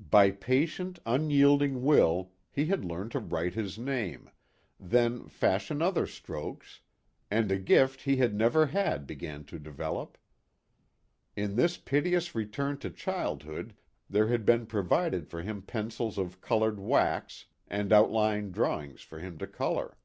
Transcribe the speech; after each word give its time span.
By 0.00 0.30
patient 0.30 1.00
unyielding 1.04 1.82
will 1.82 2.30
he 2.50 2.64
had 2.64 2.82
learned 2.82 3.10
to 3.12 3.18
write 3.20 3.52
his 3.52 3.78
name, 3.78 4.30
then 4.80 5.28
fashion 5.28 5.82
other 5.82 6.06
strokes, 6.06 6.80
and 7.30 7.52
a 7.52 7.58
gift 7.58 8.00
he 8.04 8.16
had 8.16 8.34
never 8.34 8.64
had 8.68 9.06
began 9.06 9.44
to 9.44 9.58
develop. 9.58 10.16
In 11.36 11.56
this 11.56 11.76
piteous 11.76 12.34
return 12.34 12.78
to 12.78 12.88
childhood 12.90 13.74
there 14.08 14.28
had 14.28 14.46
been 14.46 14.64
provided 14.64 15.28
for 15.28 15.42
him 15.42 15.60
pencils 15.60 16.16
of 16.16 16.40
colored 16.40 16.80
wax 16.80 17.44
and 17.68 17.92
out 17.92 18.10
line 18.10 18.52
drawings 18.52 19.02
for 19.02 19.18
him 19.18 19.36
to 19.36 19.46
color. 19.46 19.98